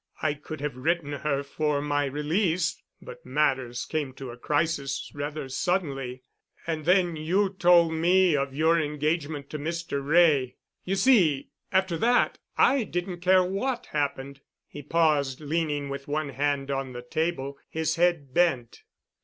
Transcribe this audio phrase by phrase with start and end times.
[0.23, 6.23] I could have written her for my release—but matters came to a crisis rather suddenly.
[6.65, 10.03] And then you told me of your engagement to Mr.
[10.03, 10.55] Wray.
[10.85, 16.71] You see, after that I didn't care what happened." He paused, leaning with one hand
[16.71, 18.81] on the table, his head bent.